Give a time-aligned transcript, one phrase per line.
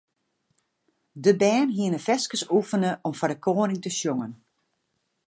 [1.23, 4.31] De bern hiene ferskes oefene om foar de koaning te sjongen.